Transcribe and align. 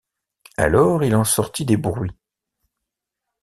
Alors 0.57 1.03
il 1.03 1.15
en 1.15 1.23
sortit 1.23 1.63
des 1.63 1.77
bruits. 1.77 2.09